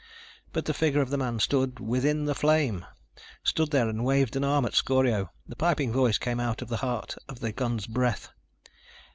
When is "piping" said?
5.55-5.91